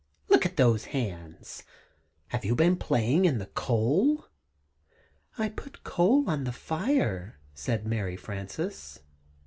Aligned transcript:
Look 0.29 0.47
at 0.47 0.57
those 0.57 0.85
hands! 0.97 1.61
Have 2.29 2.43
you 2.43 2.55
been 2.55 2.75
playing 2.75 3.25
in 3.25 3.37
the 3.37 3.45
coal?" 3.45 4.25
"I 5.37 5.49
put 5.49 5.83
coal 5.83 6.27
on 6.27 6.43
the 6.43 6.51
fire," 6.51 7.37
said 7.53 7.85
Mary 7.85 8.15
Frances. 8.17 9.01